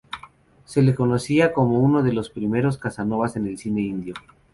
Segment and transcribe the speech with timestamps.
[0.65, 4.15] Se le conocía como uno de los primeros Casanovas en el cine indio.